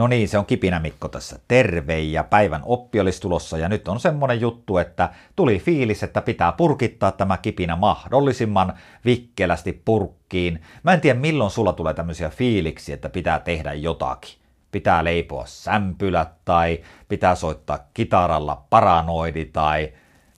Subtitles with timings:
[0.00, 1.38] No niin, se on Kipinä Mikko tässä.
[1.48, 6.20] Terve ja päivän oppi olisi tulossa ja nyt on semmonen juttu, että tuli fiilis, että
[6.20, 8.72] pitää purkittaa tämä kipinä mahdollisimman
[9.04, 10.62] vikkelästi purkkiin.
[10.82, 14.40] Mä en tiedä milloin sulla tulee tämmöisiä fiiliksi, että pitää tehdä jotakin.
[14.70, 19.92] Pitää leipoa sämpylät tai pitää soittaa kitaralla paranoidi tai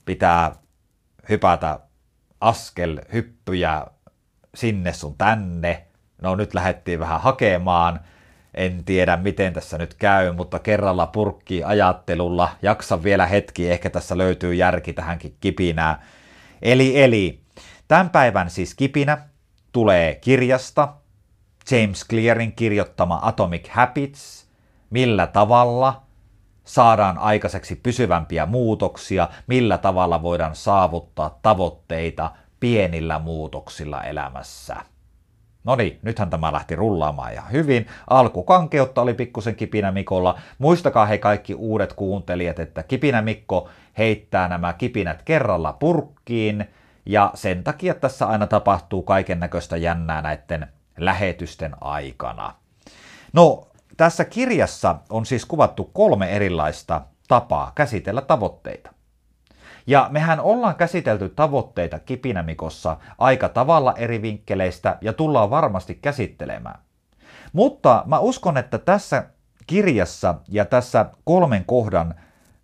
[0.05, 0.55] pitää
[1.29, 1.79] hypätä
[2.41, 3.85] askel hyppyjä
[4.55, 5.85] sinne sun tänne.
[6.21, 7.99] No nyt lähdettiin vähän hakemaan–
[8.53, 12.49] en tiedä miten tässä nyt käy, mutta kerralla purkki ajattelulla.
[12.61, 15.95] Jaksa vielä hetki, ehkä tässä löytyy järki tähänkin kipinään.
[16.61, 17.41] Eli, eli
[17.87, 19.17] tämän päivän siis kipinä
[19.71, 20.93] tulee kirjasta,
[21.71, 24.47] James Clearin kirjoittama Atomic Habits,
[24.89, 26.03] millä tavalla
[26.63, 34.92] saadaan aikaiseksi pysyvämpiä muutoksia, millä tavalla voidaan saavuttaa tavoitteita pienillä muutoksilla elämässä.
[35.63, 37.87] No niin, nythän tämä lähti rullaamaan ja hyvin.
[38.09, 40.39] Alkukankeutta oli pikkusen Kipinä Mikolla.
[40.57, 46.65] Muistakaa he kaikki uudet kuuntelijat, että Kipinä Mikko heittää nämä kipinät kerralla purkkiin.
[47.05, 52.53] Ja sen takia tässä aina tapahtuu kaiken näköistä jännää näiden lähetysten aikana.
[53.33, 58.93] No, tässä kirjassa on siis kuvattu kolme erilaista tapaa käsitellä tavoitteita.
[59.87, 66.79] Ja mehän ollaan käsitelty tavoitteita Kipinämikossa aika tavalla eri vinkkeleistä ja tullaan varmasti käsittelemään.
[67.53, 69.23] Mutta mä uskon, että tässä
[69.67, 72.15] kirjassa ja tässä kolmen kohdan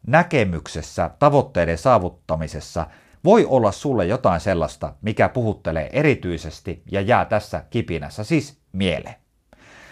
[0.07, 2.87] näkemyksessä tavoitteiden saavuttamisessa
[3.23, 9.15] voi olla sulle jotain sellaista, mikä puhuttelee erityisesti ja jää tässä kipinässä siis mieleen.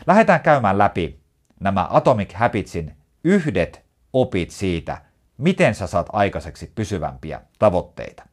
[0.07, 1.19] Lähdetään käymään läpi
[1.59, 4.97] nämä Atomic Habitsin yhdet opit siitä,
[5.37, 8.23] miten sä saat aikaiseksi pysyvämpiä tavoitteita.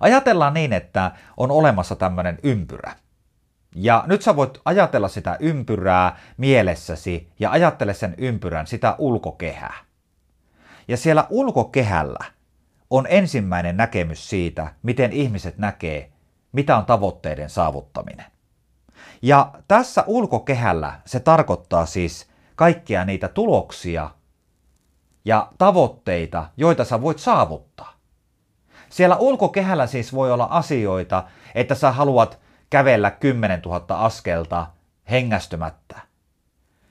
[0.00, 2.92] Ajatellaan niin, että on olemassa tämmöinen ympyrä.
[3.74, 9.74] Ja nyt sä voit ajatella sitä ympyrää mielessäsi ja ajattele sen ympyrän sitä ulkokehää.
[10.88, 12.24] Ja siellä ulkokehällä
[12.90, 16.12] on ensimmäinen näkemys siitä, miten ihmiset näkee,
[16.52, 18.26] mitä on tavoitteiden saavuttaminen.
[19.22, 24.10] Ja tässä ulkokehällä se tarkoittaa siis kaikkia niitä tuloksia,
[25.24, 27.92] ja tavoitteita, joita sä voit saavuttaa.
[28.90, 31.24] Siellä ulkokehällä siis voi olla asioita,
[31.54, 32.38] että sä haluat
[32.70, 34.66] kävellä 10 000 askelta
[35.10, 36.00] hengästymättä.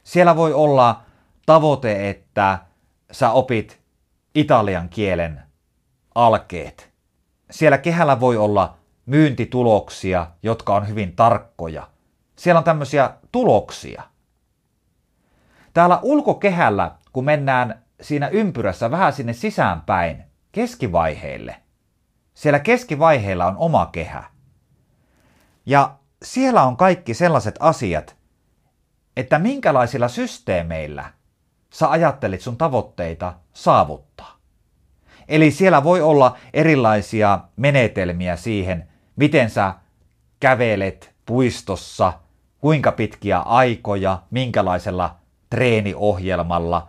[0.03, 1.01] Siellä voi olla
[1.45, 2.59] tavoite, että
[3.11, 3.81] sä opit
[4.35, 5.41] italian kielen
[6.15, 6.91] alkeet.
[7.51, 11.87] Siellä kehällä voi olla myyntituloksia, jotka on hyvin tarkkoja.
[12.35, 14.03] Siellä on tämmöisiä tuloksia.
[15.73, 21.56] Täällä ulkokehällä, kun mennään siinä ympyrässä vähän sinne sisäänpäin keskivaiheille.
[22.34, 24.23] Siellä keskivaiheilla on oma kehä.
[25.66, 28.16] Ja siellä on kaikki sellaiset asiat,
[29.17, 31.13] että minkälaisilla systeemeillä
[31.73, 34.38] sä ajattelit sun tavoitteita saavuttaa.
[35.28, 39.73] Eli siellä voi olla erilaisia menetelmiä siihen, miten sä
[40.40, 42.13] kävelet puistossa,
[42.59, 45.16] kuinka pitkiä aikoja, minkälaisella
[45.50, 46.88] treeniohjelmalla,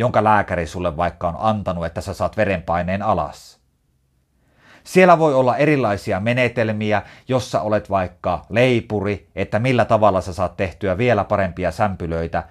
[0.00, 3.60] jonka lääkäri sulle vaikka on antanut, että sä saat verenpaineen alas.
[4.84, 10.98] Siellä voi olla erilaisia menetelmiä, jossa olet vaikka leipuri, että millä tavalla sä saat tehtyä
[10.98, 12.44] vielä parempia sämpylöitä,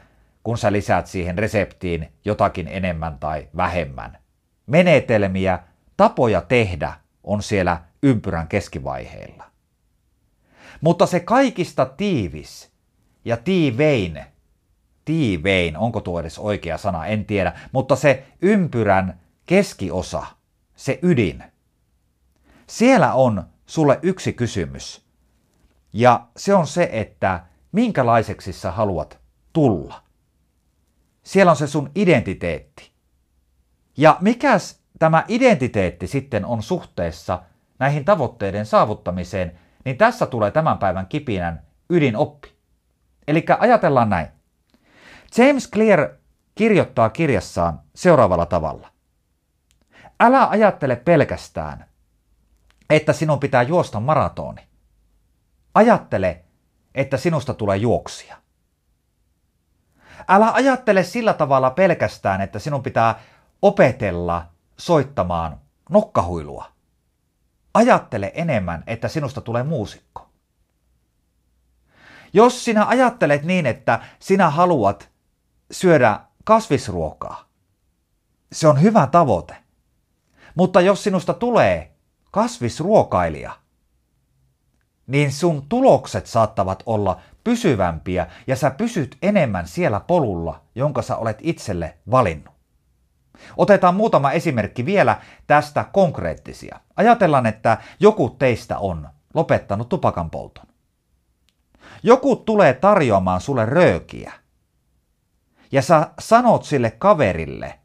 [0.44, 4.18] kun sä lisäät siihen reseptiin jotakin enemmän tai vähemmän.
[4.66, 5.60] Menetelmiä,
[5.98, 6.94] tapoja tehdä
[7.24, 9.44] on siellä ympyrän keskivaiheella.
[10.81, 12.72] Mutta se kaikista tiivis
[13.26, 14.22] ja tiivein
[15.09, 20.25] tiivein, onko tuo edes oikea sana, en tiedä, mutta se ympyrän keskiosa,
[20.75, 21.44] se ydin,
[22.68, 25.06] siellä on sulle yksi kysymys.
[25.94, 29.19] Ja se on se, että minkälaiseksi sä haluat
[29.53, 30.03] tulla.
[31.24, 32.92] Siellä on se sun identiteetti.
[33.98, 37.42] Ja mikäs tämä identiteetti sitten on suhteessa
[37.80, 42.50] näihin tavoitteiden saavuttamiseen, niin tässä tulee tämän päivän kipinän ydinoppi.
[43.28, 44.38] Eli ajatellaan näin.
[45.38, 46.10] James Clear
[46.56, 48.92] kirjoittaa kirjassaan seuraavalla tavalla.
[50.20, 51.86] Älä ajattele pelkästään,
[52.90, 54.68] että sinun pitää juosta maratoni.
[55.74, 56.46] Ajattele,
[56.96, 58.38] että sinusta tulee juoksia.
[60.28, 63.20] Älä ajattele sillä tavalla pelkästään, että sinun pitää
[63.62, 64.46] opetella
[64.78, 65.60] soittamaan
[65.90, 66.66] nokkahuilua.
[67.74, 70.30] Ajattele enemmän, että sinusta tulee muusikko.
[72.34, 75.10] Jos sinä ajattelet niin, että sinä haluat
[75.71, 77.50] syödä kasvisruokaa.
[78.51, 79.56] Se on hyvä tavoite.
[80.56, 81.92] Mutta jos sinusta tulee
[82.31, 83.51] kasvisruokailija,
[85.07, 91.38] niin sun tulokset saattavat olla pysyvämpiä ja sä pysyt enemmän siellä polulla, jonka sä olet
[91.42, 92.54] itselle valinnut.
[93.57, 96.80] Otetaan muutama esimerkki vielä tästä konkreettisia.
[96.95, 100.66] Ajatellaan, että joku teistä on lopettanut tupakan polton.
[102.04, 104.33] Joku tulee tarjoamaan sulle röökiä.
[105.71, 107.80] Ja sä sanot sille kaverille,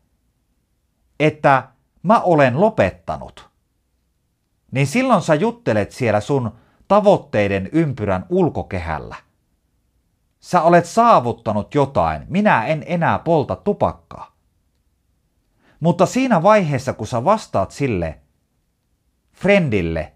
[1.21, 1.69] että
[2.03, 3.51] mä olen lopettanut.
[4.71, 6.53] Niin silloin sä juttelet siellä sun
[6.89, 9.17] tavoitteiden ympyrän ulkokehällä.
[10.41, 14.37] Sä olet saavuttanut jotain, minä en enää polta tupakkaa.
[15.81, 18.21] Mutta siinä vaiheessa, kun sä vastaat sille
[19.33, 20.13] friendille,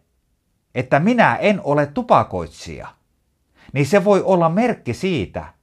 [0.75, 2.89] että minä en ole tupakoitsija,
[3.73, 5.55] niin se voi olla merkki siitä,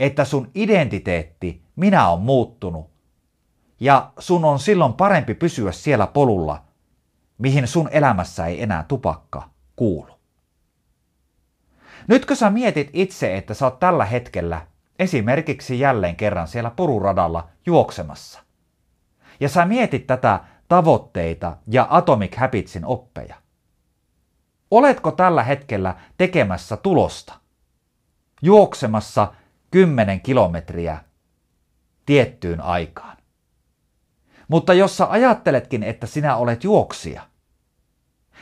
[0.00, 2.90] että sun identiteetti, minä on muuttunut.
[3.80, 6.64] Ja sun on silloin parempi pysyä siellä polulla,
[7.38, 10.18] mihin sun elämässä ei enää tupakka kuulu.
[12.08, 14.66] Nytkö sä mietit itse, että sä oot tällä hetkellä
[14.98, 18.40] esimerkiksi jälleen kerran siellä pururadalla juoksemassa,
[19.40, 23.34] ja sä mietit tätä tavoitteita ja Atomic Habitsin oppeja.
[24.70, 27.34] Oletko tällä hetkellä tekemässä tulosta?
[28.42, 29.32] Juoksemassa
[29.70, 30.98] 10 kilometriä
[32.06, 33.16] tiettyyn aikaan.
[34.48, 37.22] Mutta jos sä ajatteletkin, että sinä olet juoksija,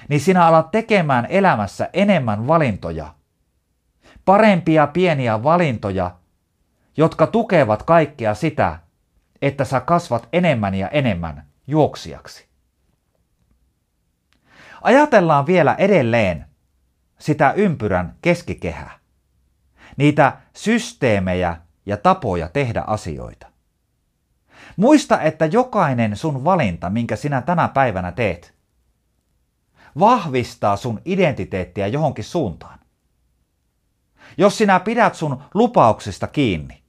[0.09, 3.15] niin sinä alat tekemään elämässä enemmän valintoja,
[4.25, 6.17] parempia pieniä valintoja,
[6.97, 8.79] jotka tukevat kaikkea sitä,
[9.43, 12.47] että sä kasvat enemmän ja enemmän juoksijaksi.
[14.83, 16.47] Ajatellaan vielä edelleen
[17.19, 18.99] sitä ympyrän keskikehää,
[19.97, 21.57] niitä systeemejä
[21.87, 23.47] ja tapoja tehdä asioita.
[24.77, 28.55] Muista, että jokainen sun valinta, minkä sinä tänä päivänä teet,
[29.99, 32.79] vahvistaa sun identiteettiä johonkin suuntaan.
[34.39, 36.83] Jos sinä pidät sun lupauksista kiinni,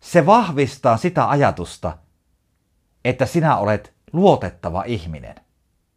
[0.00, 1.98] se vahvistaa sitä ajatusta,
[3.04, 5.34] että sinä olet luotettava ihminen.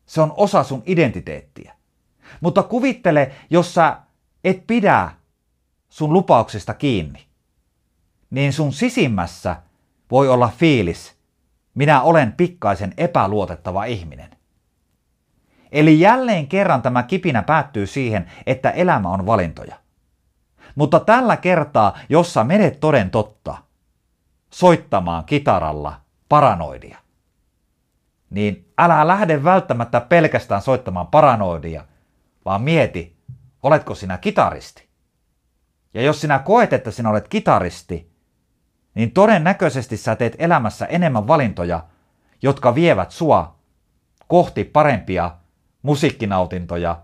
[0.06, 1.76] Se on osa sun identiteettiä.
[2.42, 3.98] Mutta kuvittele, jos sä
[4.44, 5.12] et pidä
[5.90, 7.28] sun lupauksista kiinni,
[8.30, 9.56] niin sun sisimmässä
[10.12, 11.16] voi olla fiilis,
[11.76, 14.30] minä olen pikkaisen epäluotettava ihminen.
[15.72, 19.76] Eli jälleen kerran tämä kipinä päättyy siihen, että elämä on valintoja.
[20.76, 23.58] Mutta tällä kertaa, jos sä menet toden totta,
[24.50, 26.98] soittamaan kitaralla paranoidia,
[28.30, 31.86] niin älä lähde välttämättä pelkästään soittamaan paranoidia,
[32.46, 33.13] vaan mieti,
[33.64, 34.90] oletko sinä kitaristi.
[35.94, 38.14] Ja jos sinä koet, että sinä olet kitaristi,
[38.96, 41.84] niin todennäköisesti sä teet elämässä enemmän valintoja,
[42.42, 43.56] jotka vievät sua
[44.28, 45.32] kohti parempia
[45.82, 47.02] musiikkinautintoja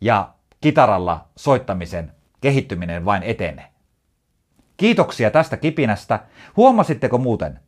[0.00, 3.72] ja kitaralla soittamisen kehittyminen vain etenee.
[4.76, 6.20] Kiitoksia tästä kipinästä.
[6.56, 7.60] Huomasitteko muuten,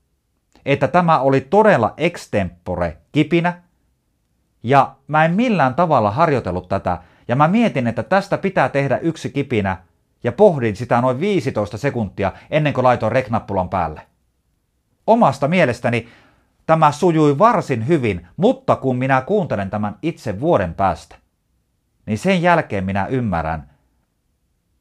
[0.67, 3.63] että tämä oli todella extempore kipinä?
[4.63, 9.31] Ja mä en millään tavalla harjoitellut tätä, ja mä mietin, että tästä pitää tehdä yksi
[9.31, 9.77] kipinä,
[10.25, 14.01] ja pohdin sitä noin 15 sekuntia ennen kuin laitoin reknappulan päälle.
[15.07, 16.09] Omasta mielestäni
[16.67, 21.17] tämä sujui varsin hyvin, mutta kun minä kuuntelen tämän itse vuoden päästä,
[22.07, 23.71] niin sen jälkeen minä ymmärrän,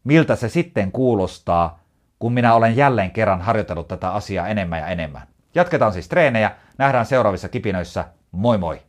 [0.04, 1.80] miltä se sitten kuulostaa–
[2.24, 5.28] kun minä olen jälleen kerran harjoitellut tätä asiaa enemmän ja enemmän.
[5.56, 8.82] Jatketaan siis treenejä, nähdään seuraavissa kipinöissä, moi moi!